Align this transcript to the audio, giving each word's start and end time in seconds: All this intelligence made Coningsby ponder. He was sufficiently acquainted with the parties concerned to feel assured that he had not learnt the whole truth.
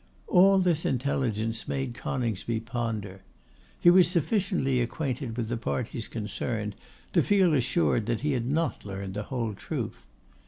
All 0.25 0.57
this 0.57 0.83
intelligence 0.83 1.67
made 1.67 1.93
Coningsby 1.93 2.61
ponder. 2.61 3.21
He 3.79 3.91
was 3.91 4.07
sufficiently 4.07 4.81
acquainted 4.81 5.37
with 5.37 5.47
the 5.47 5.57
parties 5.57 6.07
concerned 6.07 6.75
to 7.13 7.21
feel 7.21 7.53
assured 7.53 8.07
that 8.07 8.21
he 8.21 8.31
had 8.33 8.47
not 8.47 8.83
learnt 8.83 9.13
the 9.13 9.21
whole 9.29 9.53
truth. 9.53 10.07